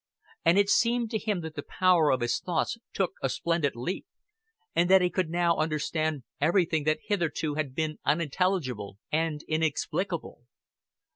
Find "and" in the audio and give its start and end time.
0.43-0.57, 4.75-4.89, 9.11-9.43